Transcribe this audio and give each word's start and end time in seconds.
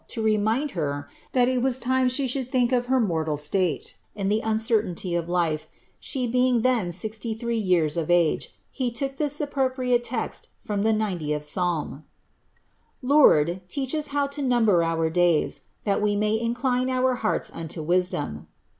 lo 0.17 0.23
remind 0.23 0.71
her, 0.71 1.07
thai 1.31 1.45
il 1.47 1.61
was 1.61 1.77
time 1.77 2.09
she 2.09 2.25
should 2.27 2.51
ihink 2.51 2.71
of 2.75 2.87
her 2.87 2.99
mortal 2.99 3.37
state, 3.37 3.97
and 4.15 4.31
the 4.31 4.41
aa 4.43 4.55
certainty 4.57 5.13
of 5.13 5.29
life, 5.29 5.67
she 5.99 6.25
being 6.25 6.63
then 6.63 6.87
sixiy 6.87 7.39
lhree 7.39 7.63
years 7.63 7.97
of 7.97 8.09
age. 8.09 8.49
lie 8.79 8.89
toot 8.89 9.15
iha 9.19 9.41
appropriate 9.41 10.03
text 10.03 10.47
from 10.57 10.81
the 10.81 10.89
00th 10.89 11.43
Psalm 11.43 12.01
i 12.01 12.03
—'Lord, 13.07 13.61
leach 13.77 13.93
us 13.93 14.07
how 14.07 14.25
to 14.25 14.41
numb« 14.41 14.69
our 14.69 15.11
Jays, 15.11 15.65
ihal 15.85 16.01
we 16.01 16.15
may 16.15 16.33
incline 16.39 16.89
our 16.89 17.13
hearts 17.13 17.51
unlo 17.51 17.85
wisdom.' 17.85 18.47